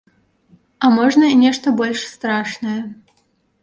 А 0.83 0.89
можна 0.95 1.25
і 1.35 1.37
нешта 1.43 1.77
больш 1.83 2.09
страшнае. 2.17 2.81